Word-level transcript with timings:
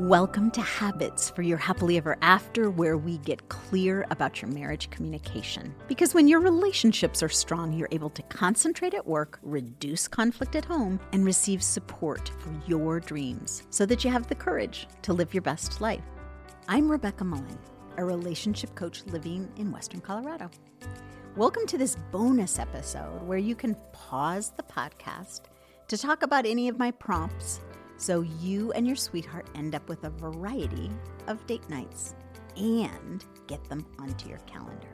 Welcome 0.00 0.50
to 0.52 0.62
Habits 0.62 1.28
for 1.28 1.42
Your 1.42 1.58
Happily 1.58 1.98
Ever 1.98 2.16
After, 2.22 2.70
where 2.70 2.96
we 2.96 3.18
get 3.18 3.50
clear 3.50 4.06
about 4.10 4.40
your 4.40 4.50
marriage 4.50 4.88
communication. 4.88 5.74
Because 5.88 6.14
when 6.14 6.26
your 6.26 6.40
relationships 6.40 7.22
are 7.22 7.28
strong, 7.28 7.74
you're 7.74 7.86
able 7.90 8.08
to 8.08 8.22
concentrate 8.22 8.94
at 8.94 9.06
work, 9.06 9.38
reduce 9.42 10.08
conflict 10.08 10.56
at 10.56 10.64
home, 10.64 10.98
and 11.12 11.26
receive 11.26 11.62
support 11.62 12.32
for 12.38 12.50
your 12.66 12.98
dreams 12.98 13.62
so 13.68 13.84
that 13.84 14.02
you 14.02 14.10
have 14.10 14.26
the 14.26 14.34
courage 14.34 14.88
to 15.02 15.12
live 15.12 15.34
your 15.34 15.42
best 15.42 15.82
life. 15.82 16.00
I'm 16.66 16.90
Rebecca 16.90 17.24
Mullen, 17.24 17.58
a 17.98 18.04
relationship 18.04 18.74
coach 18.74 19.04
living 19.04 19.52
in 19.58 19.70
Western 19.70 20.00
Colorado. 20.00 20.50
Welcome 21.36 21.66
to 21.66 21.76
this 21.76 21.96
bonus 22.10 22.58
episode 22.58 23.20
where 23.26 23.36
you 23.36 23.54
can 23.54 23.76
pause 23.92 24.54
the 24.56 24.62
podcast 24.62 25.42
to 25.88 25.98
talk 25.98 26.22
about 26.22 26.46
any 26.46 26.68
of 26.68 26.78
my 26.78 26.90
prompts 26.90 27.60
so 28.00 28.22
you 28.22 28.72
and 28.72 28.86
your 28.86 28.96
sweetheart 28.96 29.46
end 29.54 29.74
up 29.74 29.86
with 29.88 30.04
a 30.04 30.10
variety 30.10 30.90
of 31.26 31.46
date 31.46 31.68
nights 31.68 32.14
and 32.56 33.24
get 33.46 33.62
them 33.68 33.86
onto 33.98 34.28
your 34.28 34.38
calendar. 34.40 34.88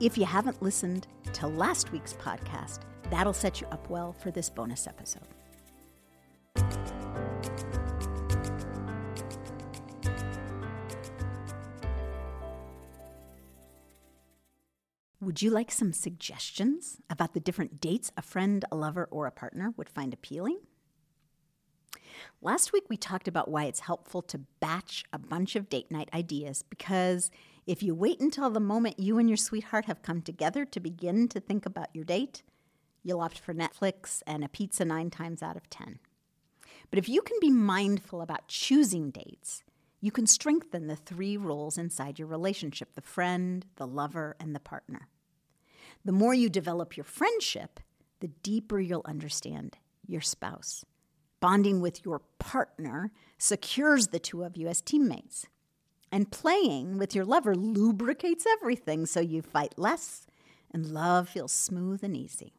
If 0.00 0.18
you 0.18 0.24
haven't 0.24 0.60
listened 0.60 1.06
to 1.32 1.46
last 1.46 1.92
week's 1.92 2.14
podcast, 2.14 2.80
that'll 3.08 3.32
set 3.32 3.60
you 3.60 3.68
up 3.68 3.88
well 3.88 4.12
for 4.12 4.32
this 4.32 4.50
bonus 4.50 4.88
episode. 4.88 5.22
Would 15.20 15.42
you 15.42 15.50
like 15.50 15.70
some 15.70 15.92
suggestions 15.92 16.96
about 17.08 17.34
the 17.34 17.40
different 17.40 17.80
dates 17.80 18.10
a 18.16 18.22
friend, 18.22 18.64
a 18.72 18.76
lover, 18.76 19.06
or 19.12 19.26
a 19.26 19.30
partner 19.30 19.72
would 19.76 19.88
find 19.88 20.12
appealing? 20.12 20.58
Last 22.42 22.72
week, 22.72 22.84
we 22.88 22.96
talked 22.96 23.28
about 23.28 23.50
why 23.50 23.64
it's 23.64 23.80
helpful 23.80 24.22
to 24.22 24.38
batch 24.60 25.04
a 25.12 25.18
bunch 25.18 25.56
of 25.56 25.68
date 25.68 25.90
night 25.90 26.08
ideas 26.12 26.64
because 26.68 27.30
if 27.66 27.82
you 27.82 27.94
wait 27.94 28.20
until 28.20 28.50
the 28.50 28.60
moment 28.60 28.98
you 28.98 29.18
and 29.18 29.28
your 29.28 29.36
sweetheart 29.36 29.84
have 29.84 30.02
come 30.02 30.22
together 30.22 30.64
to 30.64 30.80
begin 30.80 31.28
to 31.28 31.40
think 31.40 31.66
about 31.66 31.88
your 31.94 32.04
date, 32.04 32.42
you'll 33.02 33.20
opt 33.20 33.38
for 33.38 33.54
Netflix 33.54 34.22
and 34.26 34.44
a 34.44 34.48
pizza 34.48 34.84
nine 34.84 35.10
times 35.10 35.42
out 35.42 35.56
of 35.56 35.68
10. 35.70 35.98
But 36.90 36.98
if 36.98 37.08
you 37.08 37.22
can 37.22 37.36
be 37.40 37.50
mindful 37.50 38.22
about 38.22 38.48
choosing 38.48 39.10
dates, 39.10 39.62
you 40.00 40.10
can 40.10 40.26
strengthen 40.26 40.86
the 40.86 40.96
three 40.96 41.36
roles 41.36 41.76
inside 41.76 42.18
your 42.18 42.28
relationship 42.28 42.94
the 42.94 43.02
friend, 43.02 43.66
the 43.76 43.86
lover, 43.86 44.36
and 44.40 44.54
the 44.54 44.60
partner. 44.60 45.08
The 46.04 46.12
more 46.12 46.32
you 46.32 46.48
develop 46.48 46.96
your 46.96 47.04
friendship, 47.04 47.80
the 48.20 48.28
deeper 48.28 48.80
you'll 48.80 49.02
understand 49.04 49.76
your 50.06 50.22
spouse. 50.22 50.84
Bonding 51.40 51.80
with 51.80 52.04
your 52.04 52.20
partner 52.38 53.12
secures 53.38 54.08
the 54.08 54.18
two 54.18 54.44
of 54.44 54.56
you 54.56 54.68
as 54.68 54.80
teammates. 54.80 55.46
And 56.12 56.30
playing 56.30 56.98
with 56.98 57.14
your 57.14 57.24
lover 57.24 57.54
lubricates 57.54 58.44
everything 58.46 59.06
so 59.06 59.20
you 59.20 59.42
fight 59.42 59.74
less 59.78 60.26
and 60.72 60.86
love 60.86 61.28
feels 61.28 61.52
smooth 61.52 62.04
and 62.04 62.16
easy. 62.16 62.52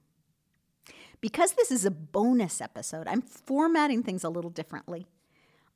Because 1.20 1.54
this 1.54 1.72
is 1.72 1.86
a 1.86 1.92
bonus 1.92 2.62
episode, 2.62 3.08
I'm 3.08 3.22
formatting 3.22 4.02
things 4.02 4.23
a 4.23 4.30
little 4.30 4.50
differently. 4.50 5.06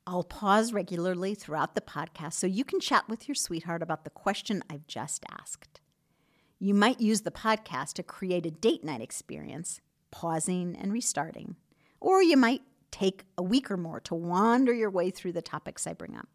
I'll 0.06 0.24
pause 0.24 0.72
regularly 0.72 1.34
throughout 1.34 1.74
the 1.74 1.80
podcast 1.80 2.34
so 2.34 2.46
you 2.46 2.64
can 2.64 2.80
chat 2.80 3.08
with 3.08 3.28
your 3.28 3.34
sweetheart 3.34 3.82
about 3.82 4.04
the 4.04 4.10
question 4.10 4.62
I've 4.70 4.86
just 4.86 5.24
asked. 5.30 5.80
You 6.58 6.74
might 6.74 7.00
use 7.00 7.20
the 7.22 7.30
podcast 7.30 7.94
to 7.94 8.02
create 8.02 8.46
a 8.46 8.50
date 8.50 8.82
night 8.82 9.00
experience, 9.00 9.80
pausing 10.10 10.76
and 10.76 10.92
restarting. 10.92 11.56
Or 12.00 12.22
you 12.22 12.36
might 12.36 12.62
take 12.90 13.24
a 13.36 13.42
week 13.42 13.70
or 13.70 13.76
more 13.76 14.00
to 14.00 14.14
wander 14.14 14.72
your 14.72 14.90
way 14.90 15.10
through 15.10 15.32
the 15.32 15.42
topics 15.42 15.86
I 15.86 15.92
bring 15.92 16.16
up. 16.16 16.28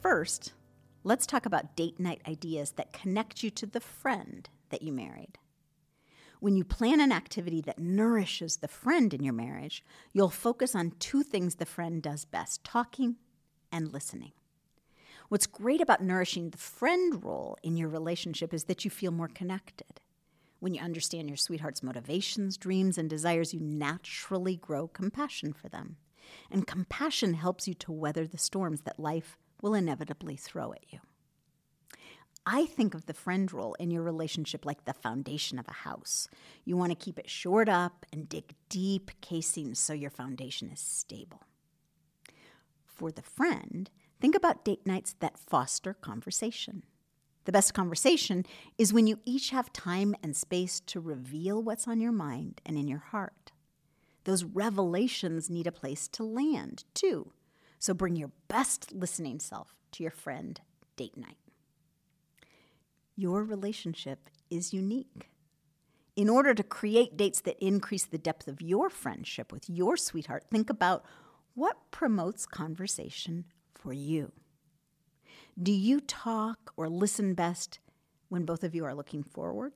First, 0.00 0.54
let's 1.04 1.26
talk 1.26 1.46
about 1.46 1.76
date 1.76 2.00
night 2.00 2.22
ideas 2.26 2.72
that 2.72 2.92
connect 2.92 3.42
you 3.42 3.50
to 3.50 3.66
the 3.66 3.80
friend 3.80 4.48
that 4.70 4.82
you 4.82 4.92
married. 4.92 5.38
When 6.40 6.56
you 6.56 6.64
plan 6.64 7.00
an 7.00 7.12
activity 7.12 7.60
that 7.62 7.78
nourishes 7.78 8.56
the 8.56 8.68
friend 8.68 9.12
in 9.12 9.22
your 9.22 9.34
marriage, 9.34 9.84
you'll 10.14 10.30
focus 10.30 10.74
on 10.74 10.92
two 10.98 11.22
things 11.22 11.56
the 11.56 11.66
friend 11.66 12.02
does 12.02 12.24
best 12.24 12.64
talking 12.64 13.16
and 13.70 13.92
listening. 13.92 14.32
What's 15.28 15.46
great 15.46 15.82
about 15.82 16.02
nourishing 16.02 16.50
the 16.50 16.58
friend 16.58 17.22
role 17.22 17.58
in 17.62 17.76
your 17.76 17.88
relationship 17.88 18.54
is 18.54 18.64
that 18.64 18.84
you 18.84 18.90
feel 18.90 19.12
more 19.12 19.28
connected. 19.28 20.00
When 20.60 20.74
you 20.74 20.82
understand 20.82 21.28
your 21.28 21.36
sweetheart's 21.36 21.82
motivations, 21.82 22.56
dreams, 22.56 22.98
and 22.98 23.08
desires, 23.10 23.52
you 23.52 23.60
naturally 23.60 24.56
grow 24.56 24.88
compassion 24.88 25.52
for 25.52 25.68
them. 25.68 25.96
And 26.50 26.66
compassion 26.66 27.34
helps 27.34 27.66
you 27.66 27.74
to 27.74 27.92
weather 27.92 28.26
the 28.26 28.38
storms 28.38 28.82
that 28.82 29.00
life 29.00 29.36
will 29.62 29.74
inevitably 29.74 30.36
throw 30.36 30.72
at 30.72 30.84
you. 30.92 31.00
I 32.46 32.66
think 32.66 32.94
of 32.94 33.06
the 33.06 33.14
friend 33.14 33.52
role 33.52 33.74
in 33.74 33.90
your 33.90 34.02
relationship 34.02 34.64
like 34.64 34.84
the 34.84 34.94
foundation 34.94 35.58
of 35.58 35.68
a 35.68 35.72
house. 35.72 36.28
You 36.64 36.76
want 36.76 36.90
to 36.90 37.04
keep 37.04 37.18
it 37.18 37.28
shored 37.28 37.68
up 37.68 38.06
and 38.12 38.28
dig 38.28 38.54
deep 38.68 39.10
casings 39.20 39.78
so 39.78 39.92
your 39.92 40.10
foundation 40.10 40.70
is 40.70 40.80
stable. 40.80 41.42
For 42.86 43.10
the 43.10 43.22
friend, 43.22 43.90
think 44.20 44.34
about 44.34 44.64
date 44.64 44.86
nights 44.86 45.14
that 45.20 45.38
foster 45.38 45.94
conversation. 45.94 46.82
The 47.50 47.58
best 47.58 47.74
conversation 47.74 48.46
is 48.78 48.92
when 48.92 49.08
you 49.08 49.18
each 49.24 49.50
have 49.50 49.72
time 49.72 50.14
and 50.22 50.36
space 50.36 50.78
to 50.86 51.00
reveal 51.00 51.60
what's 51.60 51.88
on 51.88 52.00
your 52.00 52.12
mind 52.12 52.60
and 52.64 52.78
in 52.78 52.86
your 52.86 53.00
heart. 53.00 53.50
Those 54.22 54.44
revelations 54.44 55.50
need 55.50 55.66
a 55.66 55.72
place 55.72 56.06
to 56.10 56.22
land, 56.22 56.84
too. 56.94 57.32
So 57.80 57.92
bring 57.92 58.14
your 58.14 58.30
best 58.46 58.92
listening 58.92 59.40
self 59.40 59.74
to 59.90 60.04
your 60.04 60.12
friend 60.12 60.60
date 60.94 61.16
night. 61.16 61.38
Your 63.16 63.42
relationship 63.42 64.30
is 64.48 64.72
unique. 64.72 65.28
In 66.14 66.28
order 66.28 66.54
to 66.54 66.62
create 66.62 67.16
dates 67.16 67.40
that 67.40 67.58
increase 67.58 68.04
the 68.04 68.16
depth 68.16 68.46
of 68.46 68.62
your 68.62 68.88
friendship 68.88 69.50
with 69.50 69.68
your 69.68 69.96
sweetheart, 69.96 70.44
think 70.52 70.70
about 70.70 71.04
what 71.54 71.90
promotes 71.90 72.46
conversation 72.46 73.46
for 73.74 73.92
you. 73.92 74.30
Do 75.62 75.72
you 75.72 76.00
talk 76.00 76.72
or 76.76 76.88
listen 76.88 77.34
best 77.34 77.80
when 78.28 78.44
both 78.46 78.64
of 78.64 78.74
you 78.74 78.84
are 78.86 78.94
looking 78.94 79.22
forward? 79.22 79.72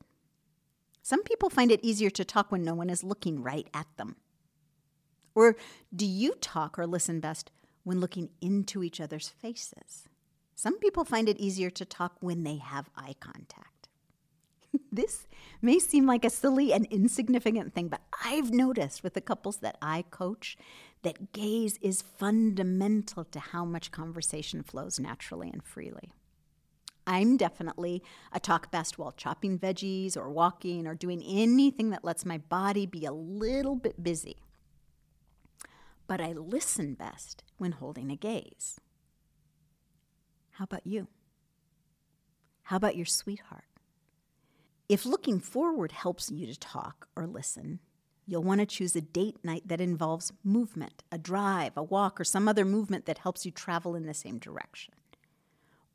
Some 1.02 1.22
people 1.22 1.50
find 1.50 1.70
it 1.70 1.84
easier 1.84 2.08
to 2.10 2.24
talk 2.24 2.50
when 2.50 2.62
no 2.62 2.74
one 2.74 2.88
is 2.88 3.04
looking 3.04 3.42
right 3.42 3.68
at 3.74 3.86
them. 3.98 4.16
Or 5.34 5.56
do 5.94 6.06
you 6.06 6.34
talk 6.40 6.78
or 6.78 6.86
listen 6.86 7.20
best 7.20 7.50
when 7.82 8.00
looking 8.00 8.30
into 8.40 8.82
each 8.82 8.98
other's 8.98 9.28
faces? 9.28 10.08
Some 10.54 10.78
people 10.78 11.04
find 11.04 11.28
it 11.28 11.38
easier 11.38 11.68
to 11.70 11.84
talk 11.84 12.16
when 12.20 12.44
they 12.44 12.56
have 12.56 12.88
eye 12.96 13.16
contact. 13.20 13.88
this 14.92 15.26
may 15.60 15.78
seem 15.78 16.06
like 16.06 16.24
a 16.24 16.30
silly 16.30 16.72
and 16.72 16.86
insignificant 16.86 17.74
thing, 17.74 17.88
but 17.88 18.00
I've 18.24 18.50
noticed 18.50 19.02
with 19.02 19.12
the 19.12 19.20
couples 19.20 19.58
that 19.58 19.76
I 19.82 20.04
coach 20.10 20.56
that 21.04 21.32
gaze 21.32 21.78
is 21.80 22.02
fundamental 22.02 23.24
to 23.24 23.38
how 23.38 23.64
much 23.64 23.90
conversation 23.90 24.62
flows 24.62 24.98
naturally 24.98 25.50
and 25.50 25.62
freely. 25.62 26.12
I'm 27.06 27.36
definitely 27.36 28.02
a 28.32 28.40
talk 28.40 28.70
best 28.70 28.98
while 28.98 29.12
chopping 29.12 29.58
veggies 29.58 30.16
or 30.16 30.30
walking 30.30 30.86
or 30.86 30.94
doing 30.94 31.22
anything 31.22 31.90
that 31.90 32.04
lets 32.04 32.24
my 32.24 32.38
body 32.38 32.86
be 32.86 33.04
a 33.04 33.12
little 33.12 33.76
bit 33.76 34.02
busy. 34.02 34.38
But 36.06 36.20
I 36.20 36.32
listen 36.32 36.94
best 36.94 37.44
when 37.58 37.72
holding 37.72 38.10
a 38.10 38.16
gaze. 38.16 38.80
How 40.52 40.64
about 40.64 40.86
you? 40.86 41.08
How 42.64 42.76
about 42.76 42.96
your 42.96 43.06
sweetheart? 43.06 43.64
If 44.88 45.04
looking 45.04 45.40
forward 45.40 45.92
helps 45.92 46.30
you 46.30 46.46
to 46.46 46.58
talk 46.58 47.08
or 47.16 47.26
listen, 47.26 47.80
You'll 48.26 48.42
want 48.42 48.60
to 48.60 48.66
choose 48.66 48.96
a 48.96 49.00
date 49.00 49.44
night 49.44 49.68
that 49.68 49.80
involves 49.80 50.32
movement, 50.42 51.02
a 51.12 51.18
drive, 51.18 51.72
a 51.76 51.82
walk, 51.82 52.20
or 52.20 52.24
some 52.24 52.48
other 52.48 52.64
movement 52.64 53.04
that 53.06 53.18
helps 53.18 53.44
you 53.44 53.52
travel 53.52 53.94
in 53.94 54.06
the 54.06 54.14
same 54.14 54.38
direction. 54.38 54.94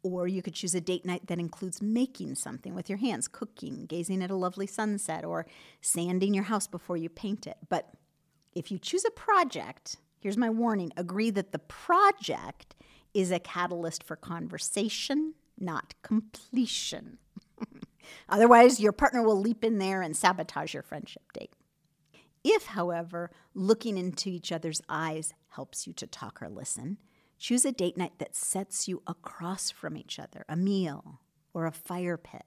Or 0.03 0.27
you 0.27 0.41
could 0.41 0.53
choose 0.53 0.75
a 0.75 0.81
date 0.81 1.05
night 1.05 1.27
that 1.27 1.39
includes 1.39 1.81
making 1.81 2.35
something 2.35 2.75
with 2.75 2.87
your 2.87 2.99
hands, 2.99 3.27
cooking, 3.27 3.85
gazing 3.85 4.23
at 4.23 4.31
a 4.31 4.35
lovely 4.35 4.67
sunset, 4.67 5.25
or 5.25 5.45
sanding 5.81 6.33
your 6.33 6.45
house 6.45 6.67
before 6.67 6.97
you 6.97 7.09
paint 7.09 7.47
it. 7.47 7.57
But 7.67 7.89
if 8.53 8.71
you 8.71 8.77
choose 8.77 9.05
a 9.05 9.11
project, 9.11 9.97
here's 10.19 10.37
my 10.37 10.49
warning 10.49 10.91
agree 10.95 11.31
that 11.31 11.51
the 11.51 11.59
project 11.59 12.75
is 13.13 13.31
a 13.31 13.39
catalyst 13.39 14.03
for 14.03 14.15
conversation, 14.15 15.33
not 15.59 15.95
completion. 16.03 17.17
Otherwise, 18.29 18.79
your 18.79 18.91
partner 18.91 19.23
will 19.23 19.39
leap 19.39 19.63
in 19.63 19.79
there 19.79 20.01
and 20.01 20.15
sabotage 20.15 20.73
your 20.73 20.83
friendship 20.83 21.23
date. 21.33 21.51
If, 22.43 22.67
however, 22.67 23.31
looking 23.53 23.97
into 23.97 24.29
each 24.29 24.51
other's 24.51 24.81
eyes 24.87 25.33
helps 25.49 25.85
you 25.85 25.93
to 25.93 26.07
talk 26.07 26.41
or 26.41 26.49
listen, 26.49 26.97
choose 27.37 27.65
a 27.65 27.71
date 27.71 27.97
night 27.97 28.13
that 28.19 28.35
sets 28.35 28.87
you 28.87 29.01
across 29.07 29.71
from 29.71 29.97
each 29.97 30.19
other, 30.19 30.45
a 30.47 30.55
meal 30.55 31.19
or 31.53 31.65
a 31.65 31.71
fire 31.71 32.17
pit. 32.17 32.43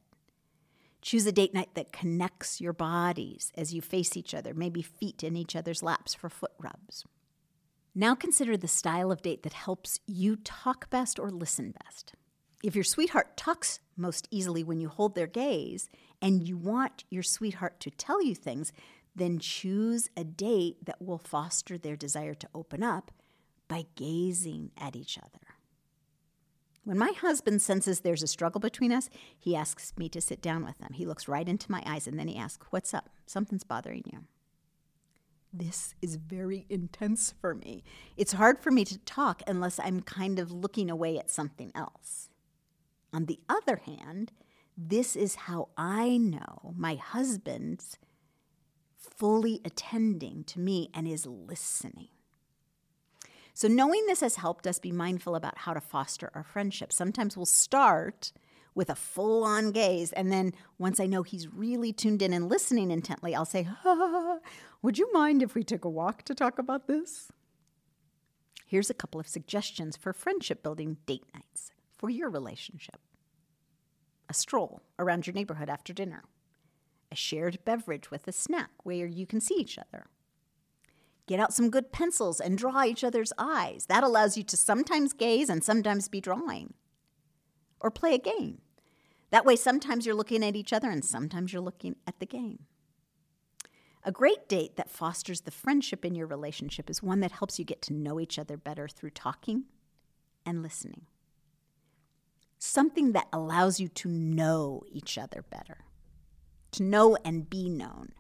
Choose 1.03 1.27
a 1.27 1.33
date 1.33 1.53
night 1.53 1.75
that 1.75 1.93
connects 1.93 2.61
your 2.61 2.73
bodies 2.73 3.51
as 3.57 3.75
you 3.75 3.83
face 3.83 4.17
each 4.17 4.35
other, 4.35 4.55
maybe 4.55 4.83
feet 4.83 5.25
in 5.25 5.37
each 5.37 5.57
other's 5.57 5.83
laps 5.83 6.15
for 6.15 6.29
foot 6.29 6.53
rubs. 6.59 7.05
Now 7.95 8.15
consider 8.15 8.57
the 8.57 8.69
style 8.69 9.13
of 9.13 9.21
date 9.21 9.43
that 9.43 9.53
helps 9.53 10.01
you 10.07 10.37
talk 10.37 10.89
best 10.89 11.19
or 11.19 11.31
listen 11.31 11.75
best. 11.85 12.15
If 12.63 12.77
your 12.77 12.85
sweetheart 12.85 13.37
talks 13.37 13.81
most 13.97 14.29
easily 14.31 14.63
when 14.63 14.81
you 14.81 14.89
hold 14.89 15.15
their 15.15 15.27
gaze 15.27 15.91
and 16.23 16.47
you 16.47 16.57
want 16.57 17.05
your 17.11 17.25
sweetheart 17.25 17.81
to 17.81 17.91
tell 17.91 18.23
you 18.23 18.37
things, 18.37 18.73
then 19.15 19.39
choose 19.39 20.09
a 20.17 20.25
date 20.25 20.85
that 20.85 21.01
will 21.03 21.19
foster 21.19 21.77
their 21.77 21.97
desire 21.97 22.35
to 22.35 22.49
open 22.55 22.83
up 22.83 23.11
by 23.69 23.87
gazing 23.97 24.71
at 24.79 24.97
each 24.97 25.19
other. 25.19 25.57
When 26.85 26.99
my 26.99 27.13
husband 27.13 27.63
senses 27.63 28.01
there's 28.01 28.23
a 28.23 28.27
struggle 28.27 28.61
between 28.61 28.93
us, 28.93 29.09
he 29.39 29.55
asks 29.55 29.93
me 29.97 30.09
to 30.09 30.21
sit 30.21 30.43
down 30.43 30.65
with 30.65 30.81
him. 30.81 30.93
He 30.95 31.07
looks 31.07 31.29
right 31.29 31.49
into 31.49 31.71
my 31.71 31.83
eyes 31.87 32.09
and 32.09 32.19
then 32.19 32.27
he 32.27 32.37
asks, 32.37 32.67
What's 32.71 32.93
up? 32.93 33.09
Something's 33.27 33.65
bothering 33.65 34.03
you. 34.13 34.25
This 35.53 35.95
is 36.01 36.17
very 36.17 36.67
intense 36.71 37.35
for 37.41 37.55
me. 37.55 37.85
It's 38.17 38.33
hard 38.33 38.59
for 38.59 38.71
me 38.71 38.85
to 38.87 38.99
talk 38.99 39.43
unless 39.47 39.79
I'm 39.79 40.01
kind 40.01 40.39
of 40.39 40.51
looking 40.51 40.91
away 40.91 41.19
at 41.19 41.31
something 41.31 41.71
else. 41.75 42.31
On 43.13 43.27
the 43.27 43.39
other 43.49 43.77
hand, 43.77 44.33
this 44.77 45.15
is 45.15 45.35
how 45.35 45.69
I 45.77 46.17
know 46.17 46.75
my 46.77 46.95
husband's 46.95 47.99
fully 49.03 49.61
attending 49.65 50.45
to 50.45 50.61
me 50.61 50.91
and 50.95 51.07
is 51.07 51.27
listening. 51.27 52.09
So, 53.55 53.69
knowing 53.69 54.07
this 54.07 54.21
has 54.21 54.37
helped 54.37 54.67
us 54.67 54.79
be 54.79 54.93
mindful 54.93 55.35
about 55.35 55.59
how 55.59 55.75
to 55.75 55.81
foster 55.81 56.31
our 56.35 56.43
friendship. 56.43 56.93
Sometimes 56.93 57.37
we'll 57.37 57.45
start 57.45 58.33
with 58.75 58.89
a 58.89 58.95
full 58.95 59.45
on 59.45 59.71
gaze, 59.73 60.13
and 60.13 60.33
then 60.33 60.55
once 60.79 60.99
I 60.99 61.07
know 61.07 61.23
he's 61.23 61.53
really 61.53 61.93
tuned 61.93 62.23
in 62.23 62.33
and 62.33 62.49
listening 62.49 62.91
intently, 62.91 63.35
I'll 63.35 63.45
say, 63.45 63.69
Would 64.83 64.99
you 64.99 65.13
mind 65.13 65.43
if 65.43 65.55
we 65.55 65.63
took 65.63 65.85
a 65.85 65.91
walk 65.91 66.23
to 66.25 66.35
talk 66.35 66.59
about 66.59 66.87
this? 66.87 67.31
Here's 68.67 68.89
a 68.89 68.95
couple 68.95 69.21
of 69.21 69.29
suggestions 69.29 69.99
for 69.99 70.15
friendship 70.15 70.63
building 70.63 70.97
date 71.05 71.27
nights 71.35 71.73
for 71.99 72.09
your 72.09 72.31
relationship 72.31 73.01
a 74.29 74.35
stroll 74.35 74.81
around 74.99 75.27
your 75.27 75.35
neighborhood 75.35 75.69
after 75.69 75.93
dinner, 75.93 76.25
a 77.13 77.17
shared 77.17 77.65
beverage 77.65 78.11
with 78.11 78.27
a 78.27 78.33
snack 78.33 78.71
where 78.83 79.07
you 79.07 79.27
can 79.27 79.41
see 79.41 79.55
each 79.55 79.79
other 79.79 80.07
Get 81.27 81.41
out 81.41 81.55
some 81.55 81.71
good 81.71 81.93
pencils 81.93 82.41
and 82.41 82.59
draw 82.59 82.85
each 82.85 83.05
other's 83.05 83.33
eyes. 83.39 83.87
That 83.87 84.03
allows 84.05 84.37
you 84.37 84.43
to 84.45 84.57
sometimes 84.57 85.13
gaze 85.13 85.49
and 85.49 85.63
sometimes 85.63 86.09
be 86.09 86.21
drawing. 86.21 86.75
Or 87.81 87.91
play 87.91 88.15
a 88.15 88.19
game. 88.19 88.61
That 89.31 89.45
way, 89.45 89.57
sometimes 89.57 90.05
you're 90.05 90.15
looking 90.15 90.45
at 90.45 90.57
each 90.57 90.73
other 90.73 90.91
and 90.91 91.05
sometimes 91.05 91.53
you're 91.53 91.63
looking 91.63 91.97
at 92.07 92.19
the 92.19 92.27
game. 92.27 92.65
A 94.05 94.13
great 94.13 94.49
date 94.49 94.77
that 94.77 94.91
fosters 94.91 95.43
the 95.43 95.53
friendship 95.53 96.05
in 96.05 96.17
your 96.17 96.27
relationship 96.27 96.91
is 96.91 97.03
one 97.03 97.21
that 97.21 97.33
helps 97.33 97.59
you 97.59 97.65
get 97.65 97.81
to 97.83 97.93
know 97.93 98.19
each 98.19 98.39
other 98.39 98.57
better 98.57 98.89
through 98.89 99.11
talking 99.11 99.65
and 100.45 100.61
listening. 100.61 101.07
Something 102.59 103.13
that 103.13 103.29
allows 103.33 103.79
you 103.79 103.89
to 103.89 104.09
know 104.09 104.83
each 104.91 105.17
other 105.17 105.45
better, 105.49 105.85
to 106.73 106.83
know 106.83 107.17
and 107.25 107.49
be 107.49 107.69
known. 107.69 108.13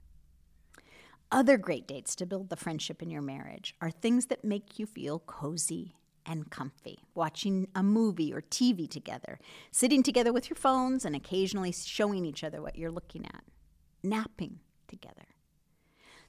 Other 1.30 1.56
great 1.56 1.86
dates 1.86 2.14
to 2.16 2.26
build 2.26 2.50
the 2.50 2.56
friendship 2.56 3.02
in 3.02 3.10
your 3.10 3.22
marriage 3.22 3.74
are 3.80 3.90
things 3.90 4.26
that 4.26 4.44
make 4.44 4.78
you 4.78 4.86
feel 4.86 5.18
cozy 5.18 5.94
and 6.26 6.50
comfy. 6.50 6.98
Watching 7.14 7.68
a 7.74 7.82
movie 7.82 8.32
or 8.32 8.42
TV 8.42 8.88
together, 8.88 9.38
sitting 9.70 10.02
together 10.02 10.32
with 10.32 10.50
your 10.50 10.56
phones 10.56 11.04
and 11.04 11.16
occasionally 11.16 11.72
showing 11.72 12.24
each 12.24 12.44
other 12.44 12.60
what 12.60 12.76
you're 12.76 12.90
looking 12.90 13.24
at, 13.26 13.42
napping 14.02 14.60
together. 14.88 15.26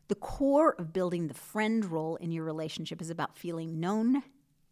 The 0.07 0.15
core 0.15 0.75
of 0.79 0.93
building 0.93 1.27
the 1.27 1.33
friend 1.33 1.85
role 1.85 2.15
in 2.17 2.31
your 2.31 2.43
relationship 2.43 3.01
is 3.01 3.09
about 3.09 3.37
feeling 3.37 3.79
known 3.79 4.23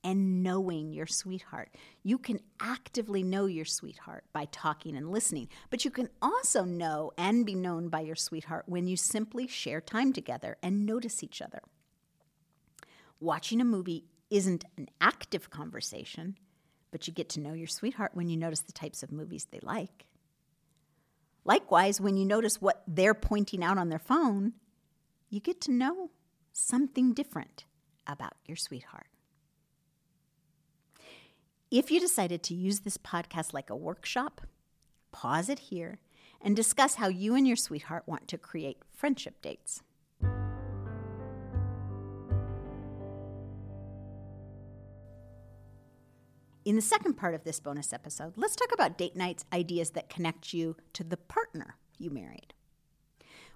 and 0.03 0.43
knowing 0.43 0.91
your 0.91 1.07
sweetheart. 1.07 1.75
You 2.03 2.17
can 2.17 2.39
actively 2.59 3.23
know 3.23 3.45
your 3.45 3.65
sweetheart 3.65 4.23
by 4.33 4.45
talking 4.51 4.95
and 4.95 5.11
listening, 5.11 5.49
but 5.69 5.85
you 5.85 5.91
can 5.91 6.09
also 6.21 6.63
know 6.63 7.11
and 7.17 7.45
be 7.45 7.55
known 7.55 7.89
by 7.89 8.01
your 8.01 8.15
sweetheart 8.15 8.65
when 8.67 8.87
you 8.87 8.97
simply 8.97 9.47
share 9.47 9.81
time 9.81 10.13
together 10.13 10.57
and 10.63 10.85
notice 10.85 11.23
each 11.23 11.41
other. 11.41 11.61
Watching 13.19 13.61
a 13.61 13.65
movie 13.65 14.05
isn't 14.29 14.65
an 14.77 14.89
active 14.99 15.49
conversation, 15.49 16.37
but 16.91 17.07
you 17.07 17.13
get 17.13 17.29
to 17.29 17.39
know 17.39 17.53
your 17.53 17.67
sweetheart 17.67 18.11
when 18.13 18.29
you 18.29 18.37
notice 18.37 18.61
the 18.61 18.71
types 18.71 19.03
of 19.03 19.11
movies 19.11 19.47
they 19.51 19.59
like. 19.61 20.07
Likewise, 21.43 21.99
when 21.99 22.17
you 22.17 22.25
notice 22.25 22.61
what 22.61 22.83
they're 22.87 23.13
pointing 23.13 23.63
out 23.63 23.77
on 23.77 23.89
their 23.89 23.99
phone, 23.99 24.53
you 25.29 25.39
get 25.39 25.61
to 25.61 25.71
know 25.71 26.11
something 26.51 27.13
different 27.13 27.65
about 28.05 28.33
your 28.45 28.57
sweetheart. 28.57 29.07
If 31.71 31.89
you 31.89 32.01
decided 32.01 32.43
to 32.43 32.53
use 32.53 32.81
this 32.81 32.97
podcast 32.97 33.53
like 33.53 33.69
a 33.69 33.75
workshop, 33.77 34.41
pause 35.13 35.47
it 35.47 35.57
here 35.57 36.01
and 36.41 36.53
discuss 36.53 36.95
how 36.95 37.07
you 37.07 37.33
and 37.33 37.47
your 37.47 37.55
sweetheart 37.55 38.03
want 38.05 38.27
to 38.27 38.37
create 38.37 38.79
friendship 38.93 39.41
dates. 39.41 39.81
In 46.65 46.75
the 46.75 46.81
second 46.81 47.13
part 47.13 47.35
of 47.35 47.45
this 47.45 47.61
bonus 47.61 47.93
episode, 47.93 48.33
let's 48.35 48.57
talk 48.57 48.73
about 48.73 48.97
date 48.97 49.15
nights 49.15 49.45
ideas 49.53 49.91
that 49.91 50.09
connect 50.09 50.53
you 50.53 50.75
to 50.91 51.05
the 51.05 51.15
partner 51.15 51.77
you 51.97 52.09
married. 52.09 52.53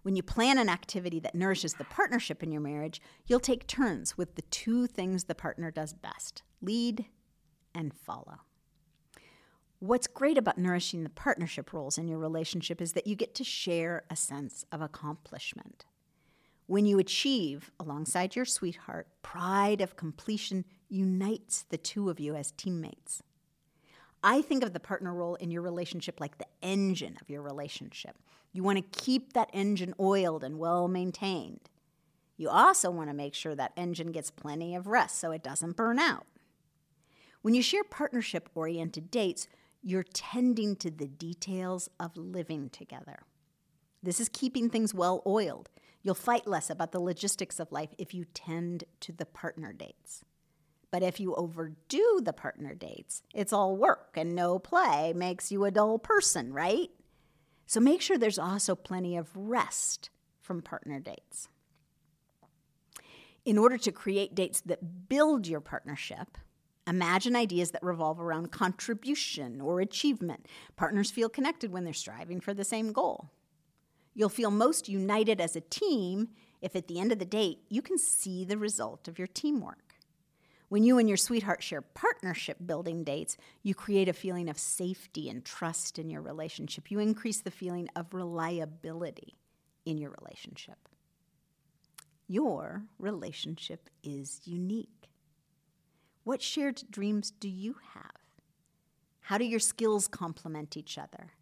When 0.04 0.16
you 0.16 0.24
plan 0.24 0.58
an 0.58 0.70
activity 0.70 1.20
that 1.20 1.36
nourishes 1.36 1.74
the 1.74 1.84
partnership 1.84 2.42
in 2.42 2.54
your 2.54 2.62
marriage, 2.62 3.02
you'll 3.28 3.42
take 3.42 3.68
turns 3.68 4.18
with 4.18 4.36
the 4.36 4.42
two 4.44 4.88
things 4.88 5.26
the 5.26 5.36
partner 5.36 5.70
does 5.70 5.94
best 5.94 6.44
lead 6.62 7.06
and 7.76 7.94
follow. 7.94 8.40
What's 9.80 10.08
great 10.08 10.38
about 10.38 10.58
nourishing 10.58 11.04
the 11.04 11.10
partnership 11.10 11.74
roles 11.74 11.98
in 11.98 12.08
your 12.08 12.18
relationship 12.18 12.82
is 12.82 12.94
that 12.94 13.06
you 13.06 13.16
get 13.16 13.36
to 13.36 13.44
share 13.44 14.04
a 14.10 14.16
sense 14.16 14.66
of 14.72 14.82
accomplishment. 14.82 15.86
When 16.66 16.86
you 16.88 16.98
achieve, 16.98 17.72
alongside 17.80 18.36
your 18.36 18.46
sweetheart, 18.46 19.08
pride 19.22 19.82
of 19.82 19.96
completion 19.96 20.66
unites 20.90 21.66
the 21.70 21.78
two 21.78 22.10
of 22.10 22.20
you 22.20 22.36
as 22.36 22.52
teammates. 22.52 23.22
I 24.24 24.42
think 24.42 24.64
of 24.64 24.74
the 24.74 24.80
partner 24.80 25.14
role 25.14 25.36
in 25.36 25.52
your 25.52 25.62
relationship 25.62 26.20
like 26.20 26.40
the 26.40 26.48
engine 26.64 27.18
of 27.22 27.30
your 27.30 27.44
relationship. 27.44 28.18
You 28.54 28.64
want 28.64 28.78
to 28.78 29.00
keep 29.00 29.34
that 29.34 29.52
engine 29.54 29.94
oiled 30.00 30.44
and 30.44 30.58
well 30.58 30.88
maintained. 30.88 31.70
You 32.38 32.50
also 32.50 32.90
want 32.90 33.10
to 33.10 33.14
make 33.14 33.36
sure 33.36 33.54
that 33.54 33.74
engine 33.78 34.12
gets 34.12 34.32
plenty 34.32 34.74
of 34.74 34.88
rest 34.88 35.20
so 35.20 35.32
it 35.32 35.44
doesn't 35.44 35.76
burn 35.76 36.00
out. 36.00 36.26
When 37.46 37.54
you 37.54 37.62
share 37.62 37.84
partnership 37.84 38.50
oriented 38.56 39.12
dates, 39.12 39.48
you're 39.84 40.02
tending 40.02 40.76
to 40.78 40.90
the 40.90 41.06
details 41.06 41.92
of 42.00 42.18
living 42.18 42.72
together. 42.72 43.20
This 44.02 44.20
is 44.20 44.30
keeping 44.30 44.68
things 44.68 44.96
well 44.96 45.22
oiled. 45.28 45.70
You'll 46.02 46.16
fight 46.16 46.48
less 46.48 46.72
about 46.72 46.92
the 46.92 47.00
logistics 47.00 47.60
of 47.60 47.72
life 47.72 47.94
if 48.00 48.16
you 48.16 48.26
tend 48.34 48.86
to 49.02 49.12
the 49.12 49.28
partner 49.28 49.74
dates. 49.74 50.24
But 50.90 51.04
if 51.04 51.20
you 51.20 51.36
overdo 51.36 52.20
the 52.24 52.34
partner 52.34 52.74
dates, 52.74 53.22
it's 53.32 53.54
all 53.54 53.78
work 53.78 54.16
and 54.16 54.34
no 54.34 54.58
play 54.58 55.14
makes 55.16 55.52
you 55.52 55.66
a 55.66 55.72
dull 55.72 56.00
person, 56.00 56.52
right? 56.52 56.90
So 57.68 57.80
make 57.80 58.02
sure 58.02 58.18
there's 58.18 58.40
also 58.40 58.74
plenty 58.74 59.16
of 59.16 59.30
rest 59.36 60.10
from 60.42 60.64
partner 60.64 61.00
dates. 61.00 61.48
In 63.46 63.60
order 63.60 63.78
to 63.78 63.92
create 63.92 64.34
dates 64.34 64.62
that 64.62 65.08
build 65.08 65.46
your 65.46 65.62
partnership, 65.62 66.40
Imagine 66.88 67.36
ideas 67.36 67.72
that 67.72 67.84
revolve 67.84 68.20
around 68.20 68.52
contribution 68.52 69.60
or 69.60 69.80
achievement. 69.80 70.46
Partners 70.76 71.10
feel 71.10 71.30
connected 71.30 71.72
when 71.72 71.84
they're 71.84 71.94
striving 71.94 72.40
for 72.40 72.54
the 72.54 72.64
same 72.64 72.92
goal. 72.92 73.32
You'll 74.14 74.30
feel 74.30 74.52
most 74.52 74.88
united 74.88 75.42
as 75.42 75.56
a 75.56 75.62
team 75.62 76.30
if 76.62 76.76
at 76.76 76.88
the 76.88 77.00
end 77.00 77.12
of 77.12 77.20
the 77.20 77.26
date 77.26 77.60
you 77.70 77.82
can 77.82 77.98
see 77.98 78.46
the 78.46 78.58
result 78.58 79.08
of 79.08 79.18
your 79.18 79.28
teamwork. 79.28 79.96
When 80.70 80.84
you 80.84 80.98
and 80.98 81.08
your 81.08 81.18
sweetheart 81.18 81.62
share 81.62 81.82
partnership 81.82 82.58
building 82.66 83.04
dates, 83.04 83.38
you 83.62 83.76
create 83.76 84.10
a 84.10 84.14
feeling 84.14 84.50
of 84.50 84.58
safety 84.58 85.30
and 85.30 85.46
trust 85.46 86.00
in 86.00 86.10
your 86.10 86.22
relationship. 86.22 86.90
You 86.90 87.00
increase 87.00 87.42
the 87.42 87.52
feeling 87.52 87.88
of 87.96 88.14
reliability 88.14 89.36
in 89.86 89.98
your 89.98 90.16
relationship. 90.20 90.78
Your 92.28 92.84
relationship 92.98 93.90
is 94.04 94.42
unique. 94.46 94.90
What 96.26 96.42
shared 96.42 96.82
dreams 96.90 97.30
do 97.30 97.48
you 97.48 97.76
have? 97.94 98.12
How 99.22 99.38
do 99.38 99.46
your 99.46 99.60
skills 99.60 100.08
complement 100.08 100.76
each 100.76 100.98
other? 100.98 101.34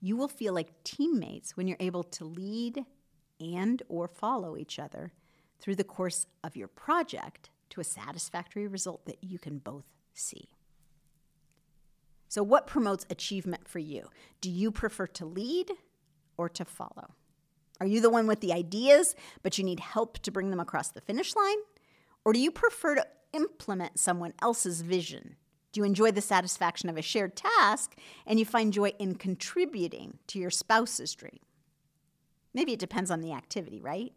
You 0.00 0.16
will 0.16 0.28
feel 0.28 0.54
like 0.54 0.84
teammates 0.84 1.56
when 1.56 1.66
you're 1.66 1.76
able 1.80 2.04
to 2.04 2.24
lead 2.24 2.84
and 3.40 3.82
or 3.88 4.06
follow 4.06 4.56
each 4.56 4.78
other 4.78 5.12
through 5.58 5.74
the 5.74 5.82
course 5.82 6.26
of 6.44 6.54
your 6.54 6.68
project 6.68 7.50
to 7.70 7.80
a 7.80 7.84
satisfactory 7.84 8.68
result 8.68 9.06
that 9.06 9.18
you 9.24 9.40
can 9.40 9.58
both 9.58 9.86
see. 10.12 10.48
So, 12.28 12.44
what 12.44 12.68
promotes 12.68 13.06
achievement 13.10 13.66
for 13.66 13.80
you? 13.80 14.08
Do 14.40 14.50
you 14.50 14.70
prefer 14.70 15.08
to 15.08 15.26
lead 15.26 15.72
or 16.36 16.48
to 16.48 16.64
follow? 16.64 17.14
Are 17.80 17.86
you 17.86 18.00
the 18.00 18.10
one 18.10 18.28
with 18.28 18.40
the 18.40 18.52
ideas, 18.52 19.16
but 19.42 19.58
you 19.58 19.64
need 19.64 19.80
help 19.80 20.18
to 20.20 20.30
bring 20.30 20.50
them 20.50 20.60
across 20.60 20.90
the 20.90 21.00
finish 21.00 21.34
line? 21.34 21.58
Or 22.24 22.32
do 22.32 22.38
you 22.38 22.52
prefer 22.52 22.94
to 22.94 23.06
implement 23.34 23.98
someone 23.98 24.32
else's 24.40 24.80
vision? 24.80 25.36
Do 25.72 25.80
you 25.80 25.84
enjoy 25.84 26.12
the 26.12 26.20
satisfaction 26.20 26.88
of 26.88 26.96
a 26.96 27.02
shared 27.02 27.36
task 27.36 27.96
and 28.26 28.38
you 28.38 28.44
find 28.44 28.72
joy 28.72 28.92
in 28.98 29.16
contributing 29.16 30.18
to 30.28 30.38
your 30.38 30.50
spouse's 30.50 31.14
dream? 31.14 31.40
Maybe 32.54 32.72
it 32.72 32.78
depends 32.78 33.10
on 33.10 33.20
the 33.20 33.32
activity, 33.32 33.80
right? 33.80 34.12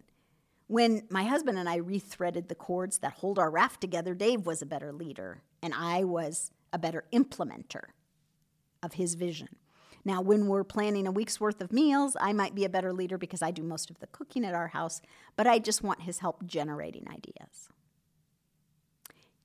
When 0.67 1.03
my 1.09 1.23
husband 1.23 1.57
and 1.57 1.67
I 1.67 1.79
rethreaded 1.79 2.47
the 2.47 2.55
cords 2.55 2.99
that 2.99 3.13
hold 3.13 3.39
our 3.39 3.49
raft 3.49 3.81
together, 3.81 4.13
Dave 4.13 4.45
was 4.45 4.61
a 4.61 4.67
better 4.67 4.93
leader 4.93 5.41
and 5.63 5.73
I 5.73 6.03
was 6.03 6.51
a 6.71 6.77
better 6.77 7.05
implementer 7.11 7.85
of 8.83 8.93
his 8.93 9.15
vision. 9.15 9.49
Now, 10.05 10.21
when 10.21 10.47
we're 10.47 10.63
planning 10.63 11.07
a 11.07 11.11
week's 11.11 11.41
worth 11.41 11.59
of 11.59 11.73
meals, 11.73 12.15
I 12.21 12.33
might 12.33 12.53
be 12.53 12.65
a 12.65 12.69
better 12.69 12.93
leader 12.93 13.17
because 13.17 13.41
I 13.41 13.51
do 13.51 13.63
most 13.63 13.89
of 13.89 13.99
the 13.99 14.07
cooking 14.07 14.45
at 14.45 14.53
our 14.53 14.67
house, 14.67 15.01
but 15.35 15.47
I 15.47 15.59
just 15.59 15.83
want 15.83 16.03
his 16.03 16.19
help 16.19 16.45
generating 16.45 17.07
ideas. 17.09 17.69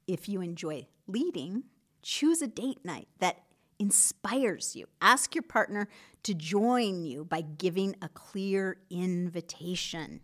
If 0.07 0.29
you 0.29 0.41
enjoy 0.41 0.87
leading, 1.07 1.65
choose 2.03 2.43
a 2.43 2.47
date 2.47 2.85
night 2.85 3.09
that 3.21 3.43
inspires 3.79 4.77
you. 4.77 4.87
Ask 5.01 5.35
your 5.35 5.43
partner 5.43 5.89
to 6.23 6.35
join 6.35 7.05
you 7.05 7.25
by 7.25 7.41
giving 7.41 7.97
a 8.01 8.09
clear 8.09 8.79
invitation. 8.91 10.21